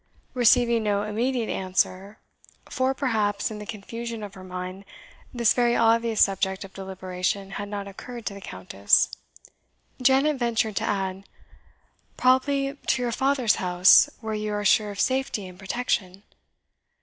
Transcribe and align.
Receiving 0.33 0.81
no 0.81 1.03
immediate 1.03 1.47
answer 1.47 2.17
for, 2.71 2.95
perhaps, 2.95 3.51
in 3.51 3.59
the 3.59 3.67
confusion 3.67 4.23
of 4.23 4.33
her 4.33 4.43
mind 4.43 4.83
this 5.31 5.53
very 5.53 5.75
obvious 5.75 6.19
subject 6.21 6.63
of 6.63 6.73
deliberation 6.73 7.51
had 7.51 7.69
not 7.69 7.87
occurred 7.87 8.25
to 8.25 8.33
the 8.33 8.41
Countess 8.41 9.11
Janet 10.01 10.37
ventured 10.37 10.75
to 10.77 10.83
add, 10.85 11.25
"Probably 12.17 12.77
to 12.77 13.01
your 13.03 13.11
father's 13.11 13.57
house, 13.57 14.09
where 14.21 14.33
you 14.33 14.53
are 14.53 14.65
sure 14.65 14.89
of 14.89 14.99
safety 14.99 15.45
and 15.45 15.59
protection?" 15.59 16.23